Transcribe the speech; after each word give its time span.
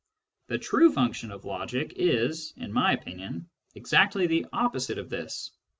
The 0.47 0.57
true 0.57 0.91
function 0.91 1.31
of 1.31 1.45
logic 1.45 1.93
is, 1.95 2.53
in 2.57 2.73
my 2.73 2.93
opinion, 2.93 3.51
exactly 3.75 4.25
the 4.25 4.47
opposite 4.51 4.97
of 4.97 5.11
this. 5.11 5.51